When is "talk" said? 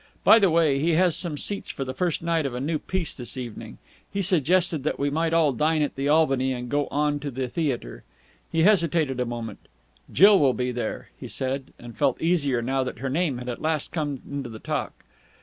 14.57-15.05